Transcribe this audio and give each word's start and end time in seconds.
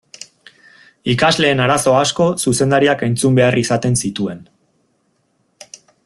Ikasleen 1.13 1.61
arazo 1.65 1.93
asko 1.97 2.27
zuzendariak 2.51 3.05
entzun 3.11 3.37
behar 3.41 3.61
izaten 3.65 4.01
zituen. 4.07 4.45